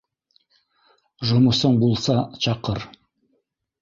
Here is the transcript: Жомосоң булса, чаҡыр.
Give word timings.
Жомосоң 1.31 1.77
булса, 1.85 2.17
чаҡыр. 2.47 2.83